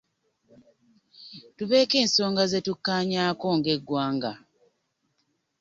[1.57, 4.31] Tubeeko ensonga ze tukkaanyaako ng'eggwanga